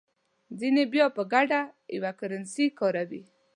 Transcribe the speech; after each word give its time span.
ځینې 0.59 0.83
بیا 0.93 1.05
په 1.15 1.21
ګډه 1.33 1.61
یوه 1.95 2.11
کرنسي 2.19 2.65
کاروي. 2.79 3.21